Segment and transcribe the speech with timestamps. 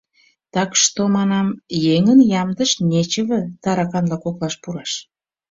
[0.55, 1.47] Так-што,— манам,—
[1.95, 4.91] еҥын ямдыш нечыве тараканла коклашке пураш.